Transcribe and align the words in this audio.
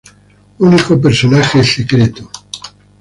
Único 0.57 0.97
personaje 0.99 1.63
secreto. 1.63 2.27